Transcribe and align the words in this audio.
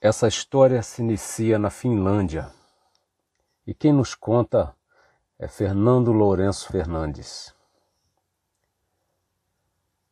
Essa 0.00 0.28
história 0.28 0.80
se 0.80 1.02
inicia 1.02 1.58
na 1.58 1.70
Finlândia 1.70 2.48
e 3.66 3.74
quem 3.74 3.92
nos 3.92 4.14
conta 4.14 4.72
é 5.36 5.48
Fernando 5.48 6.12
Lourenço 6.12 6.68
Fernandes. 6.70 7.52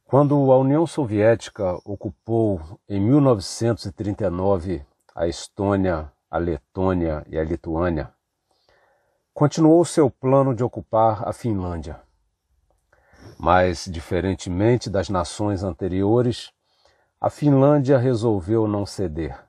Quando 0.04 0.34
a 0.50 0.58
União 0.58 0.88
Soviética 0.88 1.78
ocupou 1.84 2.80
em 2.88 3.00
1939 3.00 4.84
a 5.14 5.28
Estônia, 5.28 6.12
a 6.28 6.36
Letônia 6.36 7.24
e 7.28 7.38
a 7.38 7.44
Lituânia, 7.44 8.12
continuou 9.32 9.84
seu 9.84 10.10
plano 10.10 10.52
de 10.52 10.64
ocupar 10.64 11.28
a 11.28 11.32
Finlândia. 11.32 12.02
Mas, 13.38 13.84
diferentemente 13.84 14.90
das 14.90 15.08
nações 15.08 15.62
anteriores, 15.62 16.50
a 17.20 17.30
Finlândia 17.30 17.98
resolveu 17.98 18.66
não 18.66 18.84
ceder. 18.84 19.45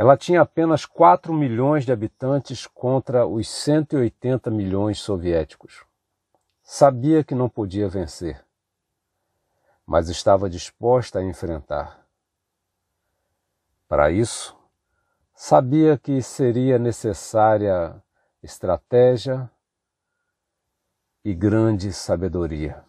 Ela 0.00 0.16
tinha 0.16 0.40
apenas 0.40 0.86
4 0.86 1.30
milhões 1.30 1.84
de 1.84 1.92
habitantes 1.92 2.66
contra 2.66 3.26
os 3.26 3.46
180 3.46 4.50
milhões 4.50 4.98
soviéticos. 4.98 5.84
Sabia 6.62 7.22
que 7.22 7.34
não 7.34 7.50
podia 7.50 7.86
vencer, 7.86 8.42
mas 9.84 10.08
estava 10.08 10.48
disposta 10.48 11.18
a 11.18 11.22
enfrentar. 11.22 12.06
Para 13.86 14.10
isso, 14.10 14.56
sabia 15.34 15.98
que 15.98 16.22
seria 16.22 16.78
necessária 16.78 18.02
estratégia 18.42 19.50
e 21.22 21.34
grande 21.34 21.92
sabedoria. 21.92 22.82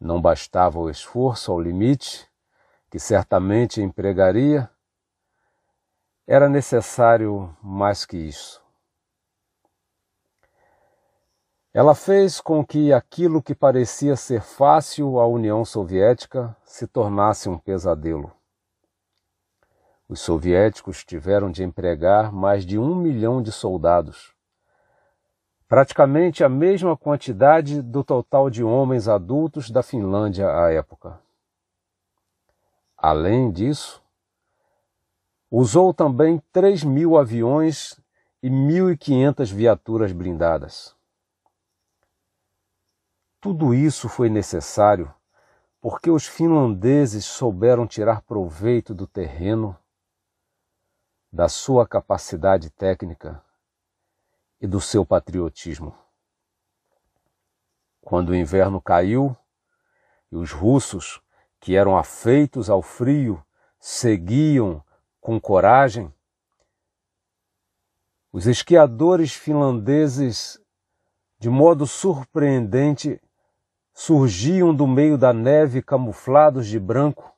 Não 0.00 0.20
bastava 0.20 0.80
o 0.80 0.90
esforço 0.90 1.52
ao 1.52 1.60
limite, 1.60 2.28
que 2.90 2.98
certamente 2.98 3.80
empregaria, 3.80 4.68
era 6.26 6.48
necessário 6.48 7.56
mais 7.62 8.04
que 8.04 8.16
isso. 8.16 8.60
Ela 11.72 11.94
fez 11.94 12.40
com 12.40 12.64
que 12.64 12.92
aquilo 12.92 13.42
que 13.42 13.54
parecia 13.54 14.16
ser 14.16 14.40
fácil 14.40 15.20
à 15.20 15.26
União 15.26 15.64
Soviética 15.64 16.56
se 16.64 16.86
tornasse 16.86 17.48
um 17.48 17.58
pesadelo. 17.58 18.32
Os 20.08 20.20
soviéticos 20.20 21.04
tiveram 21.04 21.50
de 21.50 21.62
empregar 21.62 22.32
mais 22.32 22.64
de 22.64 22.78
um 22.78 22.94
milhão 22.94 23.42
de 23.42 23.52
soldados, 23.52 24.34
praticamente 25.68 26.42
a 26.42 26.48
mesma 26.48 26.96
quantidade 26.96 27.82
do 27.82 28.02
total 28.02 28.48
de 28.48 28.64
homens 28.64 29.06
adultos 29.06 29.70
da 29.70 29.82
Finlândia 29.82 30.48
à 30.48 30.72
época. 30.72 31.20
Além 32.96 33.50
disso, 33.50 34.02
Usou 35.50 35.94
também 35.94 36.42
3 36.52 36.82
mil 36.82 37.16
aviões 37.16 38.00
e 38.42 38.50
1.500 38.50 39.52
viaturas 39.52 40.12
blindadas. 40.12 40.96
Tudo 43.40 43.72
isso 43.72 44.08
foi 44.08 44.28
necessário 44.28 45.14
porque 45.80 46.10
os 46.10 46.26
finlandeses 46.26 47.24
souberam 47.24 47.86
tirar 47.86 48.22
proveito 48.22 48.92
do 48.92 49.06
terreno, 49.06 49.78
da 51.32 51.48
sua 51.48 51.86
capacidade 51.86 52.70
técnica 52.70 53.40
e 54.60 54.66
do 54.66 54.80
seu 54.80 55.06
patriotismo. 55.06 55.96
Quando 58.00 58.30
o 58.30 58.34
inverno 58.34 58.80
caiu 58.80 59.36
e 60.32 60.36
os 60.36 60.50
russos, 60.50 61.20
que 61.60 61.76
eram 61.76 61.96
afeitos 61.96 62.68
ao 62.68 62.82
frio, 62.82 63.40
seguiam 63.78 64.84
com 65.26 65.40
coragem, 65.40 66.14
os 68.32 68.46
esquiadores 68.46 69.34
finlandeses, 69.34 70.56
de 71.36 71.50
modo 71.50 71.84
surpreendente, 71.84 73.20
surgiam 73.92 74.72
do 74.72 74.86
meio 74.86 75.18
da 75.18 75.32
neve 75.32 75.82
camuflados 75.82 76.68
de 76.68 76.78
branco, 76.78 77.34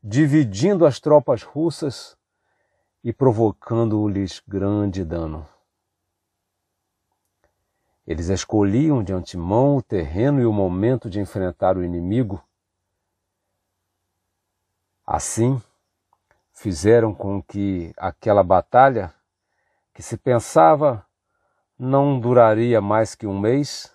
dividindo 0.00 0.86
as 0.86 1.00
tropas 1.00 1.42
russas 1.42 2.16
e 3.02 3.12
provocando-lhes 3.12 4.40
grande 4.46 5.04
dano. 5.04 5.44
Eles 8.06 8.28
escolhiam 8.28 9.02
de 9.02 9.12
antemão 9.12 9.78
o 9.78 9.82
terreno 9.82 10.40
e 10.40 10.46
o 10.46 10.52
momento 10.52 11.10
de 11.10 11.18
enfrentar 11.18 11.76
o 11.76 11.82
inimigo. 11.82 12.40
Assim, 15.04 15.60
fizeram 16.54 17.12
com 17.12 17.42
que 17.42 17.92
aquela 17.96 18.42
batalha, 18.42 19.12
que 19.92 20.02
se 20.02 20.16
pensava 20.16 21.04
não 21.78 22.18
duraria 22.18 22.80
mais 22.80 23.14
que 23.14 23.26
um 23.26 23.38
mês, 23.38 23.92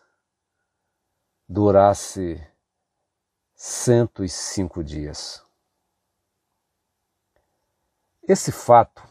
durasse 1.47 2.45
105 3.55 4.83
dias. 4.83 5.43
Esse 8.21 8.51
fato, 8.51 9.01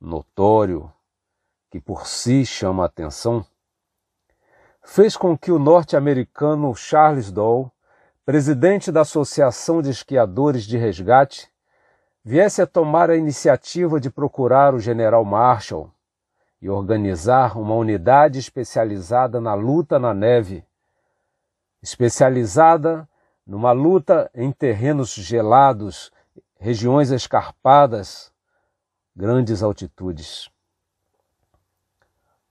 notório, 0.00 0.92
que 1.70 1.80
por 1.80 2.06
si 2.06 2.46
chama 2.46 2.84
a 2.84 2.86
atenção, 2.86 3.44
fez 4.84 5.16
com 5.16 5.36
que 5.36 5.50
o 5.50 5.58
norte-americano 5.58 6.74
Charles 6.74 7.32
Dole, 7.32 7.70
presidente 8.24 8.92
da 8.92 9.00
Associação 9.00 9.82
de 9.82 9.90
Esquiadores 9.90 10.64
de 10.64 10.76
Resgate, 10.76 11.51
viesse 12.24 12.62
a 12.62 12.66
tomar 12.66 13.10
a 13.10 13.16
iniciativa 13.16 13.98
de 13.98 14.10
procurar 14.10 14.74
o 14.74 14.78
general 14.78 15.24
Marshall 15.24 15.90
e 16.60 16.68
organizar 16.70 17.58
uma 17.58 17.74
unidade 17.74 18.38
especializada 18.38 19.40
na 19.40 19.54
luta 19.54 19.98
na 19.98 20.14
neve, 20.14 20.64
especializada 21.82 23.08
numa 23.44 23.72
luta 23.72 24.30
em 24.32 24.52
terrenos 24.52 25.12
gelados, 25.14 26.12
regiões 26.58 27.10
escarpadas, 27.10 28.32
grandes 29.14 29.62
altitudes. 29.62 30.48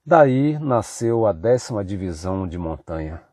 Daí 0.05 0.59
nasceu 0.59 1.25
a 1.25 1.31
décima 1.31 1.85
divisão 1.85 2.45
de 2.45 2.57
montanha. 2.57 3.30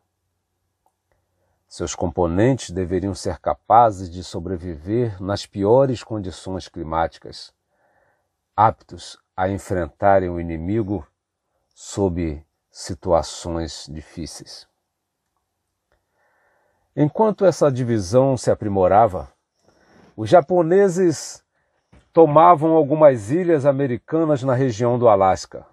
Seus 1.69 1.95
componentes 1.95 2.71
deveriam 2.71 3.15
ser 3.15 3.39
capazes 3.39 4.11
de 4.11 4.25
sobreviver 4.25 5.23
nas 5.23 5.45
piores 5.45 6.03
condições 6.03 6.67
climáticas, 6.67 7.53
aptos 8.57 9.19
a 9.37 9.51
enfrentarem 9.51 10.31
o 10.31 10.41
inimigo 10.41 11.07
sob 11.75 12.43
situações 12.71 13.87
difíceis. 13.87 14.67
Enquanto 16.97 17.45
essa 17.45 17.71
divisão 17.71 18.35
se 18.35 18.51
aprimorava, 18.51 19.31
os 20.17 20.31
japoneses 20.31 21.45
tomavam 22.15 22.73
algumas 22.73 23.31
ilhas 23.31 23.67
americanas 23.67 24.43
na 24.43 24.55
região 24.55 24.99
do 24.99 25.07
Alasca. 25.07 25.67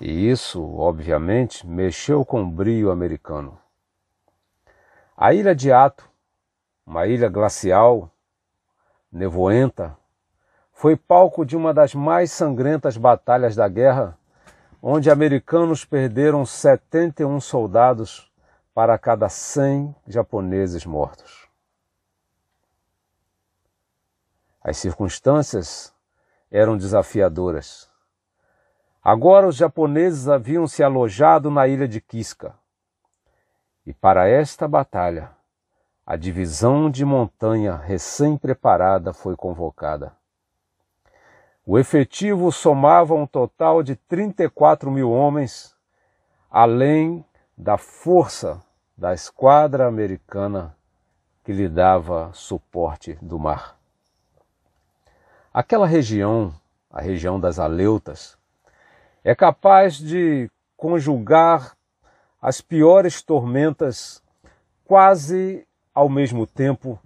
E 0.00 0.28
isso, 0.28 0.62
obviamente, 0.74 1.64
mexeu 1.64 2.24
com 2.24 2.42
o 2.42 2.50
brio 2.50 2.90
americano. 2.90 3.56
A 5.20 5.34
ilha 5.34 5.52
de 5.52 5.72
Ato, 5.72 6.08
uma 6.86 7.08
ilha 7.08 7.28
glacial, 7.28 8.08
nevoenta, 9.10 9.98
foi 10.72 10.94
palco 10.96 11.44
de 11.44 11.56
uma 11.56 11.74
das 11.74 11.92
mais 11.92 12.30
sangrentas 12.30 12.96
batalhas 12.96 13.56
da 13.56 13.66
guerra, 13.66 14.16
onde 14.80 15.10
americanos 15.10 15.84
perderam 15.84 16.46
71 16.46 17.40
soldados 17.40 18.32
para 18.72 18.96
cada 18.96 19.28
100 19.28 19.92
japoneses 20.06 20.86
mortos. 20.86 21.48
As 24.62 24.76
circunstâncias 24.76 25.92
eram 26.48 26.76
desafiadoras. 26.76 27.90
Agora 29.02 29.48
os 29.48 29.56
japoneses 29.56 30.28
haviam 30.28 30.68
se 30.68 30.80
alojado 30.80 31.50
na 31.50 31.66
ilha 31.66 31.88
de 31.88 32.00
Kiska 32.00 32.54
e 33.88 33.94
para 33.94 34.28
esta 34.28 34.68
batalha, 34.68 35.30
a 36.06 36.14
divisão 36.14 36.90
de 36.90 37.06
montanha 37.06 37.74
recém-preparada 37.74 39.14
foi 39.14 39.34
convocada. 39.34 40.12
O 41.64 41.78
efetivo 41.78 42.52
somava 42.52 43.14
um 43.14 43.26
total 43.26 43.82
de 43.82 43.96
34 43.96 44.90
mil 44.90 45.10
homens, 45.10 45.74
além 46.50 47.24
da 47.56 47.78
força 47.78 48.62
da 48.94 49.14
esquadra 49.14 49.86
americana 49.86 50.76
que 51.42 51.50
lhe 51.50 51.66
dava 51.66 52.30
suporte 52.34 53.14
do 53.22 53.38
mar. 53.38 53.78
Aquela 55.50 55.86
região, 55.86 56.52
a 56.90 57.00
região 57.00 57.40
das 57.40 57.58
Aleutas, 57.58 58.36
é 59.24 59.34
capaz 59.34 59.96
de 59.96 60.50
conjugar 60.76 61.77
as 62.40 62.60
piores 62.60 63.20
tormentas 63.20 64.22
quase 64.84 65.66
ao 65.92 66.08
mesmo 66.08 66.46
tempo 66.46 66.98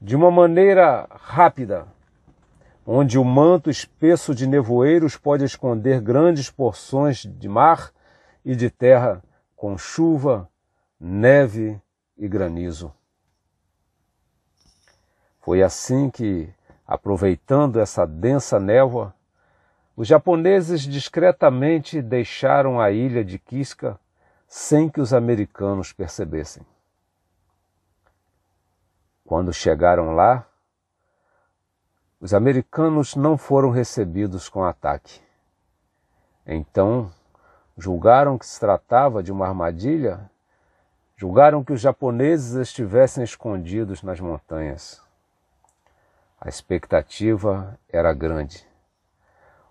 de 0.00 0.16
uma 0.16 0.30
maneira 0.30 1.06
rápida, 1.10 1.86
onde 2.86 3.18
o 3.18 3.24
manto 3.24 3.68
espesso 3.68 4.34
de 4.34 4.46
nevoeiros 4.46 5.16
pode 5.16 5.44
esconder 5.44 6.00
grandes 6.00 6.50
porções 6.50 7.18
de 7.18 7.48
mar 7.48 7.92
e 8.42 8.56
de 8.56 8.70
terra 8.70 9.22
com 9.54 9.76
chuva, 9.76 10.48
neve 10.98 11.78
e 12.16 12.26
granizo. 12.26 12.92
Foi 15.40 15.62
assim 15.62 16.08
que, 16.08 16.48
aproveitando 16.86 17.78
essa 17.78 18.06
densa 18.06 18.58
névoa, 18.58 19.14
os 19.94 20.08
japoneses 20.08 20.80
discretamente 20.80 22.00
deixaram 22.00 22.80
a 22.80 22.90
ilha 22.90 23.22
de 23.22 23.38
Kiska 23.38 24.00
sem 24.52 24.88
que 24.88 25.00
os 25.00 25.14
americanos 25.14 25.92
percebessem. 25.92 26.66
Quando 29.24 29.52
chegaram 29.52 30.10
lá, 30.10 30.44
os 32.20 32.34
americanos 32.34 33.14
não 33.14 33.38
foram 33.38 33.70
recebidos 33.70 34.48
com 34.48 34.64
ataque. 34.64 35.22
Então, 36.44 37.12
julgaram 37.78 38.36
que 38.36 38.44
se 38.44 38.58
tratava 38.58 39.22
de 39.22 39.30
uma 39.30 39.46
armadilha, 39.46 40.28
julgaram 41.16 41.62
que 41.62 41.72
os 41.72 41.80
japoneses 41.80 42.56
estivessem 42.56 43.22
escondidos 43.22 44.02
nas 44.02 44.18
montanhas. 44.18 45.00
A 46.40 46.48
expectativa 46.48 47.78
era 47.88 48.12
grande. 48.12 48.66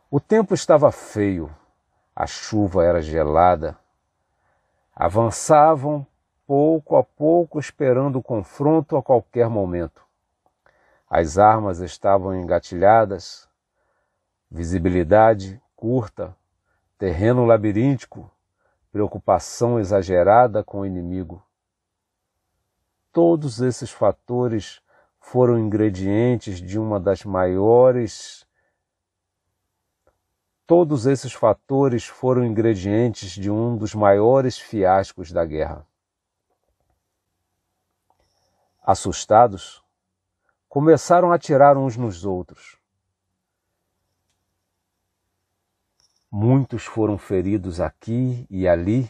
O 0.10 0.22
tempo 0.22 0.54
estava 0.54 0.90
feio, 0.90 1.54
a 2.16 2.26
chuva 2.26 2.86
era 2.86 3.02
gelada. 3.02 3.78
Avançavam 5.02 6.06
pouco 6.46 6.98
a 6.98 7.04
pouco, 7.06 7.58
esperando 7.58 8.18
o 8.18 8.22
confronto 8.22 8.98
a 8.98 9.02
qualquer 9.02 9.48
momento. 9.48 10.04
As 11.10 11.38
armas 11.38 11.80
estavam 11.80 12.36
engatilhadas, 12.36 13.48
visibilidade 14.52 15.62
curta, 15.74 16.36
terreno 16.98 17.46
labiríntico, 17.46 18.30
preocupação 18.92 19.80
exagerada 19.80 20.66
com 20.66 20.82
o 20.82 20.86
inimigo. 20.86 21.42
Todos 23.14 23.62
esses 23.62 23.90
fatores 23.90 24.82
foram 25.22 25.58
ingredientes 25.58 26.62
de 26.62 26.78
uma 26.78 27.00
das 27.00 27.24
maiores 27.24 28.46
Todos 30.70 31.08
esses 31.08 31.34
fatores 31.34 32.06
foram 32.06 32.46
ingredientes 32.46 33.32
de 33.32 33.50
um 33.50 33.76
dos 33.76 33.96
maiores 33.96 34.60
fiascos 34.60 35.32
da 35.32 35.44
guerra. 35.44 35.84
Assustados, 38.84 39.82
começaram 40.68 41.32
a 41.32 41.36
atirar 41.38 41.76
uns 41.76 41.98
nos 41.98 42.24
outros. 42.24 42.78
Muitos 46.30 46.84
foram 46.84 47.18
feridos 47.18 47.82
aqui 47.82 48.46
e 48.48 48.68
ali, 48.68 49.10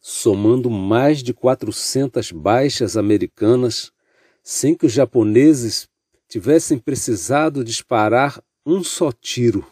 somando 0.00 0.70
mais 0.70 1.22
de 1.22 1.34
400 1.34 2.32
baixas 2.32 2.96
americanas, 2.96 3.92
sem 4.42 4.74
que 4.74 4.86
os 4.86 4.92
japoneses 4.92 5.90
tivessem 6.26 6.78
precisado 6.78 7.62
disparar 7.62 8.42
um 8.64 8.82
só 8.84 9.10
tiro, 9.10 9.66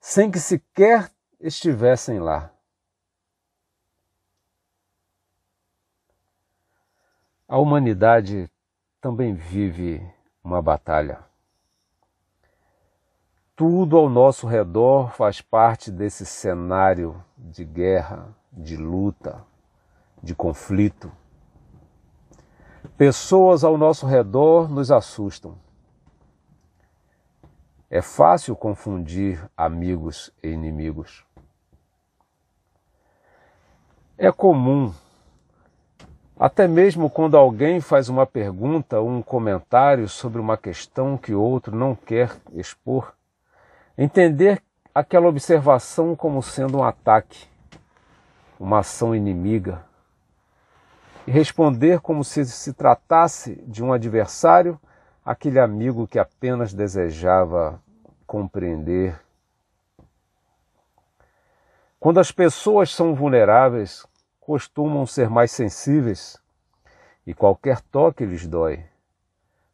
sem 0.00 0.30
que 0.30 0.38
sequer 0.38 1.10
estivessem 1.40 2.18
lá. 2.18 2.52
A 7.48 7.58
humanidade 7.58 8.50
também 9.00 9.34
vive 9.34 10.02
uma 10.42 10.60
batalha. 10.60 11.24
Tudo 13.54 13.96
ao 13.96 14.08
nosso 14.08 14.46
redor 14.46 15.12
faz 15.12 15.40
parte 15.40 15.90
desse 15.90 16.26
cenário 16.26 17.24
de 17.38 17.64
guerra, 17.64 18.34
de 18.52 18.76
luta, 18.76 19.44
de 20.22 20.34
conflito. 20.34 21.10
Pessoas 22.96 23.62
ao 23.64 23.78
nosso 23.78 24.06
redor 24.06 24.68
nos 24.68 24.90
assustam. 24.90 25.65
É 27.88 28.02
fácil 28.02 28.56
confundir 28.56 29.48
amigos 29.56 30.32
e 30.42 30.48
inimigos. 30.48 31.24
É 34.18 34.32
comum, 34.32 34.92
até 36.36 36.66
mesmo 36.66 37.08
quando 37.08 37.36
alguém 37.36 37.80
faz 37.80 38.08
uma 38.08 38.26
pergunta 38.26 38.98
ou 38.98 39.08
um 39.08 39.22
comentário 39.22 40.08
sobre 40.08 40.40
uma 40.40 40.56
questão 40.56 41.16
que 41.16 41.32
outro 41.32 41.76
não 41.76 41.94
quer 41.94 42.34
expor, 42.52 43.14
entender 43.96 44.60
aquela 44.92 45.28
observação 45.28 46.16
como 46.16 46.42
sendo 46.42 46.78
um 46.78 46.82
ataque, 46.82 47.46
uma 48.58 48.80
ação 48.80 49.14
inimiga, 49.14 49.84
e 51.26 51.30
responder 51.30 52.00
como 52.00 52.24
se 52.24 52.44
se 52.46 52.72
tratasse 52.72 53.62
de 53.66 53.84
um 53.84 53.92
adversário 53.92 54.80
aquele 55.26 55.58
amigo 55.58 56.06
que 56.06 56.20
apenas 56.20 56.72
desejava 56.72 57.82
compreender. 58.24 59.20
Quando 61.98 62.20
as 62.20 62.30
pessoas 62.30 62.94
são 62.94 63.12
vulneráveis, 63.12 64.06
costumam 64.38 65.04
ser 65.04 65.28
mais 65.28 65.50
sensíveis 65.50 66.40
e 67.26 67.34
qualquer 67.34 67.80
toque 67.80 68.24
lhes 68.24 68.46
dói, 68.46 68.84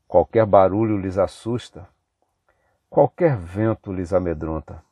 qualquer 0.08 0.46
barulho 0.46 0.96
lhes 0.96 1.18
assusta, 1.18 1.86
qualquer 2.88 3.36
vento 3.36 3.92
lhes 3.92 4.14
amedronta. 4.14 4.82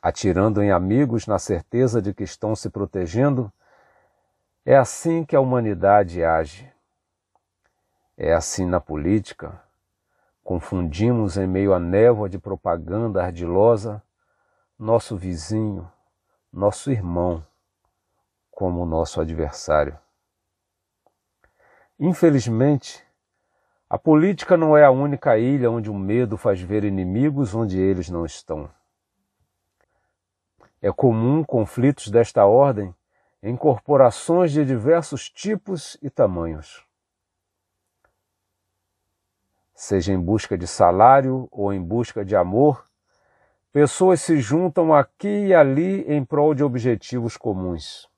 Atirando 0.00 0.62
em 0.62 0.70
amigos 0.70 1.26
na 1.26 1.38
certeza 1.38 2.00
de 2.00 2.14
que 2.14 2.22
estão 2.22 2.56
se 2.56 2.70
protegendo, 2.70 3.52
é 4.64 4.78
assim 4.78 5.26
que 5.26 5.36
a 5.36 5.40
humanidade 5.40 6.24
age. 6.24 6.77
É 8.20 8.32
assim 8.32 8.66
na 8.66 8.80
política. 8.80 9.62
Confundimos 10.42 11.36
em 11.36 11.46
meio 11.46 11.72
à 11.72 11.78
névoa 11.78 12.28
de 12.28 12.36
propaganda 12.36 13.22
ardilosa 13.22 14.02
nosso 14.76 15.16
vizinho, 15.16 15.88
nosso 16.52 16.90
irmão, 16.90 17.46
como 18.50 18.84
nosso 18.84 19.20
adversário. 19.20 19.96
Infelizmente, 21.96 23.06
a 23.88 23.96
política 23.96 24.56
não 24.56 24.76
é 24.76 24.84
a 24.84 24.90
única 24.90 25.38
ilha 25.38 25.70
onde 25.70 25.88
o 25.88 25.94
medo 25.94 26.36
faz 26.36 26.60
ver 26.60 26.82
inimigos 26.82 27.54
onde 27.54 27.78
eles 27.78 28.10
não 28.10 28.26
estão. 28.26 28.68
É 30.82 30.90
comum 30.90 31.44
conflitos 31.44 32.08
desta 32.08 32.44
ordem 32.44 32.92
em 33.40 33.56
corporações 33.56 34.50
de 34.50 34.64
diversos 34.64 35.30
tipos 35.30 35.96
e 36.02 36.10
tamanhos 36.10 36.87
seja 39.78 40.12
em 40.12 40.20
busca 40.20 40.58
de 40.58 40.66
salário 40.66 41.46
ou 41.52 41.72
em 41.72 41.80
busca 41.80 42.24
de 42.24 42.34
amor, 42.34 42.84
pessoas 43.72 44.20
se 44.20 44.40
juntam 44.40 44.92
aqui 44.92 45.46
e 45.46 45.54
ali 45.54 46.02
em 46.12 46.24
prol 46.24 46.52
de 46.52 46.64
objetivos 46.64 47.36
comuns. 47.36 48.10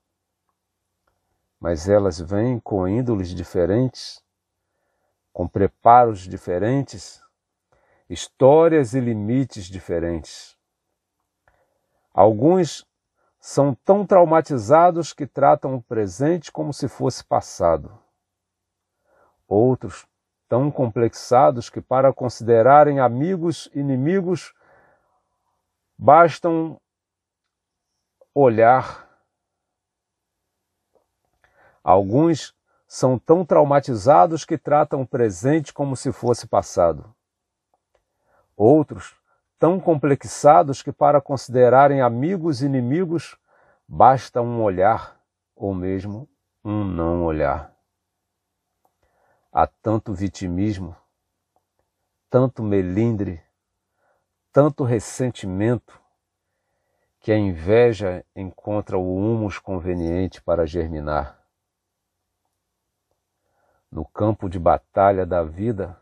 Mas 1.59 1.87
elas 1.87 2.19
vêm 2.19 2.59
com 2.59 2.87
índoles 2.87 3.29
diferentes, 3.29 4.23
com 5.31 5.47
preparos 5.47 6.21
diferentes, 6.21 7.21
histórias 8.09 8.95
e 8.95 8.99
limites 8.99 9.65
diferentes. 9.65 10.57
Alguns 12.11 12.87
são 13.39 13.75
tão 13.85 14.03
traumatizados 14.03 15.13
que 15.13 15.27
tratam 15.27 15.75
o 15.75 15.83
presente 15.83 16.51
como 16.51 16.73
se 16.73 16.87
fosse 16.87 17.23
passado. 17.23 17.95
Outros 19.47 20.07
tão 20.51 20.69
complexados 20.69 21.69
que, 21.69 21.79
para 21.79 22.11
considerarem 22.11 22.99
amigos 22.99 23.69
inimigos, 23.73 24.53
bastam 25.97 26.77
olhar. 28.35 29.07
Alguns 31.81 32.53
são 32.85 33.17
tão 33.17 33.45
traumatizados 33.45 34.43
que 34.43 34.57
tratam 34.57 35.03
o 35.03 35.07
presente 35.07 35.71
como 35.71 35.95
se 35.95 36.11
fosse 36.11 36.45
passado. 36.45 37.15
Outros, 38.53 39.15
tão 39.57 39.79
complexados 39.79 40.83
que, 40.83 40.91
para 40.91 41.21
considerarem 41.21 42.01
amigos 42.01 42.61
inimigos, 42.61 43.37
basta 43.87 44.41
um 44.41 44.61
olhar 44.61 45.17
ou 45.55 45.73
mesmo 45.73 46.27
um 46.61 46.83
não 46.83 47.23
olhar. 47.23 47.73
Há 49.51 49.67
tanto 49.67 50.13
vitimismo, 50.13 50.95
tanto 52.29 52.63
melindre, 52.63 53.43
tanto 54.51 54.83
ressentimento, 54.83 55.99
que 57.19 57.31
a 57.31 57.37
inveja 57.37 58.25
encontra 58.35 58.97
o 58.97 59.15
humus 59.15 59.59
conveniente 59.59 60.41
para 60.41 60.65
germinar. 60.65 61.41
no 63.91 64.05
campo 64.05 64.49
de 64.49 64.57
batalha 64.57 65.25
da 65.25 65.43
vida, 65.43 66.01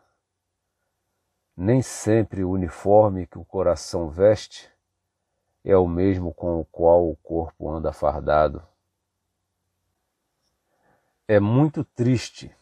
nem 1.58 1.82
sempre 1.82 2.44
o 2.44 2.52
uniforme 2.52 3.26
que 3.26 3.40
o 3.40 3.44
coração 3.44 4.10
veste 4.10 4.72
é 5.64 5.76
o 5.76 5.88
mesmo 5.88 6.32
com 6.34 6.60
o 6.60 6.66
qual 6.66 7.10
o 7.10 7.16
corpo 7.18 7.70
anda 7.70 7.92
fardado. 7.92 8.66
É 11.28 11.40
muito 11.40 11.84
triste 11.84 12.56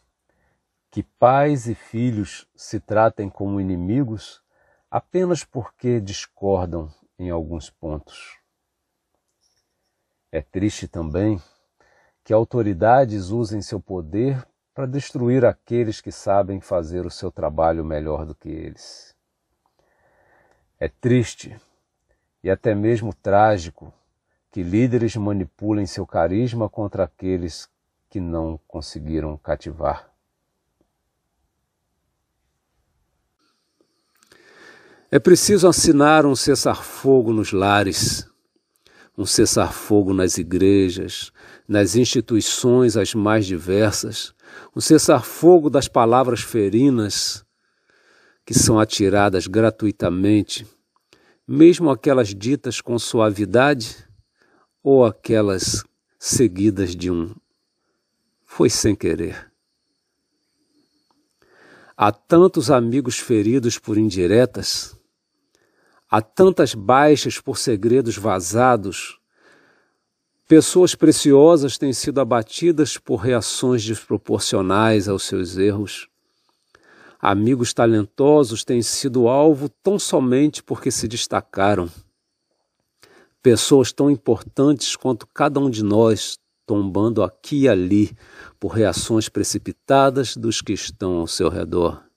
que 0.90 1.02
pais 1.02 1.66
e 1.66 1.74
filhos 1.74 2.48
se 2.56 2.80
tratem 2.80 3.28
como 3.28 3.60
inimigos 3.60 4.42
apenas 4.90 5.44
porque 5.44 6.00
discordam 6.00 6.90
em 7.18 7.30
alguns 7.30 7.68
pontos. 7.68 8.38
É 10.30 10.40
triste 10.40 10.86
também 10.86 11.40
que 12.24 12.32
autoridades 12.32 13.30
usem 13.30 13.62
seu 13.62 13.80
poder 13.80 14.46
para 14.74 14.86
destruir 14.86 15.44
aqueles 15.44 16.00
que 16.00 16.12
sabem 16.12 16.60
fazer 16.60 17.04
o 17.04 17.10
seu 17.10 17.30
trabalho 17.30 17.84
melhor 17.84 18.24
do 18.24 18.34
que 18.34 18.48
eles. 18.48 19.16
É 20.78 20.88
triste 20.88 21.58
e 22.42 22.50
até 22.50 22.74
mesmo 22.74 23.12
trágico 23.12 23.92
que 24.50 24.62
líderes 24.62 25.16
manipulem 25.16 25.86
seu 25.86 26.06
carisma 26.06 26.68
contra 26.68 27.04
aqueles 27.04 27.68
que 28.08 28.20
não 28.20 28.58
conseguiram 28.68 29.36
cativar. 29.36 30.17
É 35.10 35.18
preciso 35.18 35.66
assinar 35.66 36.26
um 36.26 36.36
cessar-fogo 36.36 37.32
nos 37.32 37.50
lares, 37.50 38.28
um 39.16 39.24
cessar-fogo 39.24 40.12
nas 40.12 40.36
igrejas, 40.36 41.32
nas 41.66 41.96
instituições 41.96 42.94
as 42.94 43.14
mais 43.14 43.46
diversas, 43.46 44.34
um 44.76 44.82
cessar-fogo 44.82 45.70
das 45.70 45.88
palavras 45.88 46.42
ferinas 46.42 47.42
que 48.44 48.52
são 48.52 48.78
atiradas 48.78 49.46
gratuitamente, 49.46 50.66
mesmo 51.46 51.88
aquelas 51.88 52.34
ditas 52.34 52.82
com 52.82 52.98
suavidade 52.98 53.96
ou 54.82 55.06
aquelas 55.06 55.84
seguidas 56.18 56.94
de 56.94 57.10
um 57.10 57.34
foi 58.44 58.68
sem 58.68 58.94
querer. 58.94 59.50
Há 61.96 62.12
tantos 62.12 62.70
amigos 62.70 63.18
feridos 63.18 63.78
por 63.78 63.96
indiretas, 63.96 64.97
há 66.10 66.20
tantas 66.22 66.74
baixas 66.74 67.38
por 67.38 67.58
segredos 67.58 68.16
vazados, 68.16 69.18
pessoas 70.46 70.94
preciosas 70.94 71.76
têm 71.76 71.92
sido 71.92 72.20
abatidas 72.20 72.96
por 72.96 73.16
reações 73.16 73.84
desproporcionais 73.84 75.08
aos 75.08 75.24
seus 75.24 75.56
erros. 75.58 76.08
Amigos 77.20 77.74
talentosos 77.74 78.64
têm 78.64 78.80
sido 78.80 79.28
alvo 79.28 79.68
tão 79.68 79.98
somente 79.98 80.62
porque 80.62 80.90
se 80.90 81.08
destacaram. 81.08 81.90
Pessoas 83.42 83.92
tão 83.92 84.10
importantes 84.10 84.94
quanto 84.96 85.26
cada 85.26 85.58
um 85.60 85.68
de 85.68 85.82
nós 85.82 86.38
tombando 86.64 87.22
aqui 87.22 87.62
e 87.62 87.68
ali 87.68 88.16
por 88.60 88.68
reações 88.68 89.28
precipitadas 89.28 90.36
dos 90.36 90.60
que 90.60 90.72
estão 90.72 91.16
ao 91.16 91.26
seu 91.26 91.48
redor. 91.48 92.07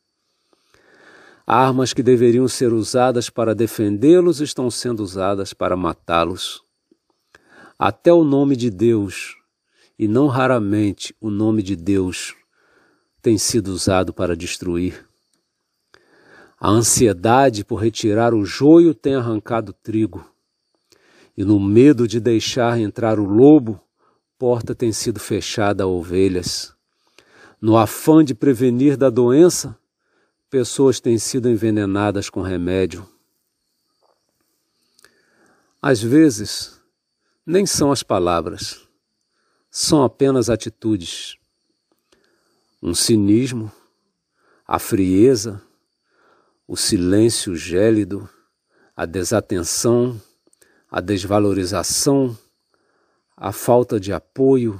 Armas 1.46 1.94
que 1.94 2.04
deveriam 2.04 2.48
ser 2.48 2.72
usadas 2.72 3.30
para 3.30 3.56
defendê-los 3.56 4.42
estão 4.42 4.70
sendo 4.70 5.02
usadas 5.02 5.54
para 5.54 5.76
matá-los. 5.76 6.64
Até 7.78 8.14
o 8.14 8.24
nome 8.24 8.56
de 8.56 8.70
Deus, 8.70 9.36
e 9.98 10.08
não 10.08 10.28
raramente 10.28 11.16
o 11.20 11.30
nome 11.30 11.64
de 11.64 11.76
Deus, 11.76 12.36
tem 13.22 13.38
sido 13.38 13.70
usado 13.70 14.14
para 14.14 14.36
destruir. 14.36 15.08
A 16.60 16.70
ansiedade 16.70 17.66
por 17.66 17.78
retirar 17.78 18.34
o 18.34 18.46
joio 18.46 18.94
tem 18.94 19.16
arrancado 19.16 19.72
o 19.72 19.74
trigo, 19.74 20.24
e 21.36 21.44
no 21.44 21.60
medo 21.60 22.08
de 22.08 22.20
deixar 22.20 22.80
entrar 22.80 23.20
o 23.20 23.26
lobo, 23.26 23.82
porta 24.38 24.76
tem 24.76 24.92
sido 24.92 25.20
fechada 25.20 25.84
a 25.84 25.88
ovelhas. 25.88 26.74
No 27.60 27.78
afã 27.78 28.24
de 28.24 28.36
prevenir 28.36 28.96
da 28.96 29.10
doença, 29.10 29.78
pessoas 30.52 31.00
têm 31.00 31.18
sido 31.18 31.50
envenenadas 31.50 32.30
com 32.30 32.42
remédio. 32.42 33.10
Às 35.82 36.00
vezes, 36.00 36.80
nem 37.44 37.66
são 37.66 37.92
as 37.92 38.04
palavras, 38.04 38.88
são 39.72 40.04
apenas 40.04 40.48
atitudes. 40.48 41.36
Um 42.84 42.94
cinismo, 42.94 43.72
a 44.68 44.78
frieza, 44.78 45.60
o 46.68 46.78
silêncio 46.78 47.56
gélido, 47.56 48.30
a 48.96 49.08
desatenção, 49.08 50.22
a 50.88 51.02
desvalorização 51.02 52.38
a 53.44 53.52
falta 53.52 54.00
de 54.00 54.14
apoio, 54.14 54.80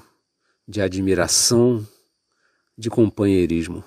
de 0.68 0.82
admiração, 0.82 1.84
de 2.78 2.92
companheirismo. 2.92 3.84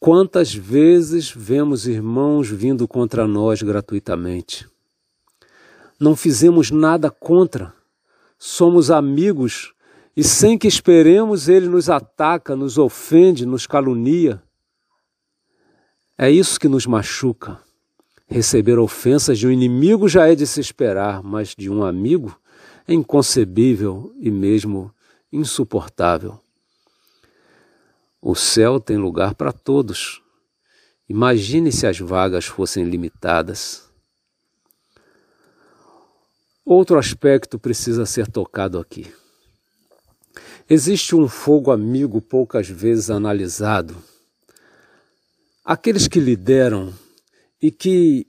Quantas 0.00 0.54
vezes 0.54 1.30
vemos 1.30 1.86
irmãos 1.86 2.48
vindo 2.48 2.88
contra 2.88 3.26
nós 3.26 3.60
gratuitamente? 3.60 4.66
Não 6.00 6.16
fizemos 6.16 6.70
nada 6.70 7.10
contra, 7.10 7.74
somos 8.38 8.90
amigos 8.90 9.74
e 10.16 10.24
sem 10.24 10.56
que 10.56 10.66
esperemos 10.66 11.50
ele 11.50 11.68
nos 11.68 11.90
ataca, 11.90 12.56
nos 12.56 12.78
ofende, 12.78 13.44
nos 13.44 13.66
calunia. 13.66 14.42
É 16.16 16.30
isso 16.30 16.58
que 16.58 16.66
nos 16.66 16.86
machuca. 16.86 17.58
Receber 18.26 18.78
ofensas 18.78 19.38
de 19.38 19.46
um 19.46 19.50
inimigo 19.50 20.08
já 20.08 20.26
é 20.26 20.34
de 20.34 20.46
se 20.46 20.62
esperar, 20.62 21.22
mas 21.22 21.54
de 21.54 21.68
um 21.68 21.84
amigo 21.84 22.34
é 22.88 22.94
inconcebível 22.94 24.14
e 24.18 24.30
mesmo 24.30 24.94
insuportável. 25.30 26.40
O 28.22 28.34
céu 28.34 28.78
tem 28.78 28.98
lugar 28.98 29.34
para 29.34 29.52
todos. 29.52 30.20
Imagine 31.08 31.72
se 31.72 31.86
as 31.86 31.98
vagas 31.98 32.44
fossem 32.44 32.84
limitadas. 32.84 33.88
Outro 36.64 36.98
aspecto 36.98 37.58
precisa 37.58 38.04
ser 38.04 38.30
tocado 38.30 38.78
aqui. 38.78 39.12
Existe 40.68 41.16
um 41.16 41.26
fogo 41.26 41.70
amigo 41.70 42.20
poucas 42.20 42.68
vezes 42.68 43.10
analisado. 43.10 43.96
Aqueles 45.64 46.06
que 46.06 46.20
lideram 46.20 46.94
e 47.60 47.70
que 47.70 48.26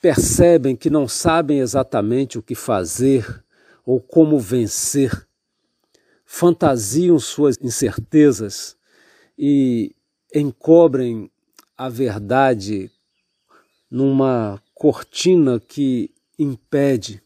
percebem 0.00 0.76
que 0.76 0.90
não 0.90 1.08
sabem 1.08 1.60
exatamente 1.60 2.38
o 2.38 2.42
que 2.42 2.54
fazer 2.54 3.42
ou 3.84 4.00
como 4.00 4.38
vencer, 4.38 5.26
fantasiam 6.24 7.18
suas 7.18 7.56
incertezas 7.60 8.76
e 9.38 9.94
encobrem 10.34 11.30
a 11.76 11.88
verdade 11.88 12.90
numa 13.90 14.62
cortina 14.74 15.60
que 15.60 16.10
impede 16.38 17.22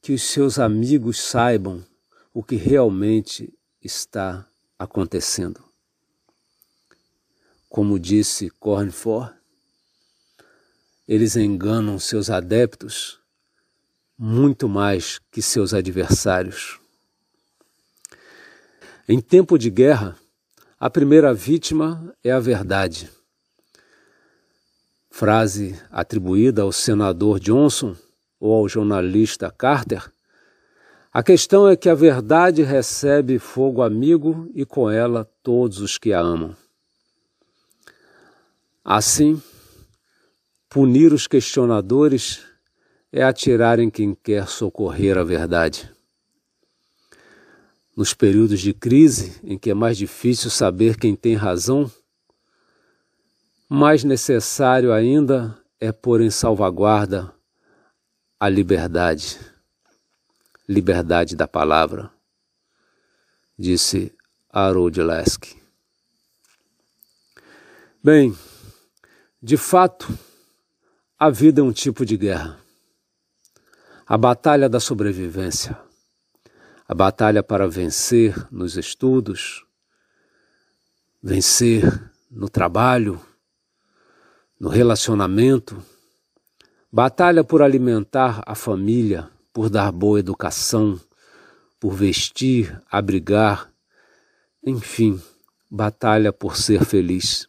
que 0.00 0.12
os 0.12 0.22
seus 0.22 0.58
amigos 0.58 1.20
saibam 1.20 1.84
o 2.32 2.42
que 2.42 2.56
realmente 2.56 3.52
está 3.82 4.46
acontecendo. 4.78 5.62
Como 7.68 7.98
disse 7.98 8.50
Cornford, 8.50 9.34
eles 11.06 11.36
enganam 11.36 11.98
seus 11.98 12.30
adeptos 12.30 13.20
muito 14.18 14.68
mais 14.68 15.20
que 15.30 15.42
seus 15.42 15.74
adversários. 15.74 16.78
Em 19.08 19.20
tempo 19.20 19.58
de 19.58 19.70
guerra, 19.70 20.16
a 20.78 20.90
primeira 20.90 21.32
vítima 21.32 22.14
é 22.22 22.30
a 22.30 22.40
verdade. 22.40 23.10
Frase 25.08 25.78
atribuída 25.90 26.62
ao 26.62 26.72
senador 26.72 27.38
Johnson 27.38 27.96
ou 28.40 28.52
ao 28.52 28.68
jornalista 28.68 29.50
Carter. 29.50 30.10
A 31.12 31.22
questão 31.22 31.68
é 31.68 31.76
que 31.76 31.88
a 31.88 31.94
verdade 31.94 32.62
recebe 32.62 33.38
fogo 33.38 33.80
amigo 33.82 34.50
e 34.54 34.64
com 34.64 34.90
ela 34.90 35.24
todos 35.42 35.78
os 35.78 35.96
que 35.96 36.12
a 36.12 36.18
amam. 36.18 36.56
Assim, 38.84 39.40
punir 40.68 41.12
os 41.12 41.28
questionadores 41.28 42.42
é 43.12 43.22
atirar 43.22 43.78
em 43.78 43.88
quem 43.88 44.12
quer 44.12 44.48
socorrer 44.48 45.16
a 45.16 45.22
verdade. 45.22 45.93
Nos 47.96 48.12
períodos 48.12 48.60
de 48.60 48.72
crise, 48.72 49.40
em 49.44 49.58
que 49.58 49.70
é 49.70 49.74
mais 49.74 49.96
difícil 49.96 50.50
saber 50.50 50.96
quem 50.96 51.14
tem 51.14 51.34
razão, 51.34 51.90
mais 53.68 54.04
necessário 54.04 54.92
ainda 54.92 55.58
é 55.80 55.92
pôr 55.92 56.20
em 56.20 56.30
salvaguarda 56.30 57.32
a 58.38 58.48
liberdade, 58.48 59.38
liberdade 60.68 61.36
da 61.36 61.46
palavra, 61.46 62.10
disse 63.58 64.12
Harold 64.50 65.00
Lesk. 65.00 65.56
Bem, 68.02 68.36
de 69.42 69.56
fato, 69.56 70.06
a 71.18 71.30
vida 71.30 71.60
é 71.60 71.64
um 71.64 71.72
tipo 71.72 72.04
de 72.04 72.16
guerra. 72.16 72.58
A 74.06 74.18
batalha 74.18 74.68
da 74.68 74.78
sobrevivência, 74.78 75.78
a 76.86 76.94
batalha 76.94 77.42
para 77.42 77.66
vencer 77.66 78.46
nos 78.50 78.76
estudos, 78.76 79.64
vencer 81.22 82.10
no 82.30 82.48
trabalho, 82.48 83.18
no 84.60 84.68
relacionamento, 84.68 85.82
batalha 86.92 87.42
por 87.42 87.62
alimentar 87.62 88.42
a 88.46 88.54
família, 88.54 89.30
por 89.52 89.70
dar 89.70 89.90
boa 89.90 90.20
educação, 90.20 91.00
por 91.80 91.94
vestir, 91.94 92.78
abrigar, 92.90 93.72
enfim, 94.62 95.20
batalha 95.70 96.32
por 96.32 96.56
ser 96.56 96.84
feliz. 96.84 97.48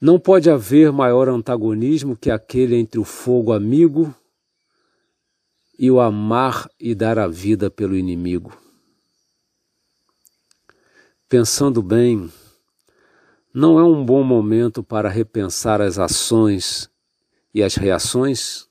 Não 0.00 0.18
pode 0.18 0.50
haver 0.50 0.92
maior 0.92 1.28
antagonismo 1.28 2.16
que 2.16 2.30
aquele 2.30 2.76
entre 2.76 2.98
o 2.98 3.04
fogo 3.04 3.52
amigo 3.52 4.14
e 5.82 5.90
o 5.90 5.98
amar 5.98 6.70
e 6.78 6.94
dar 6.94 7.18
a 7.18 7.26
vida 7.26 7.70
pelo 7.70 7.96
inimigo. 7.96 8.54
Pensando 11.26 11.82
bem, 11.82 12.30
não 13.54 13.78
é 13.78 13.82
um 13.82 14.04
bom 14.04 14.22
momento 14.22 14.82
para 14.82 15.08
repensar 15.08 15.80
as 15.80 15.98
ações 15.98 16.90
e 17.54 17.62
as 17.62 17.76
reações? 17.76 18.68